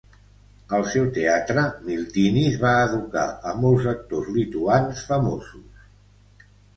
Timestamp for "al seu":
0.75-1.03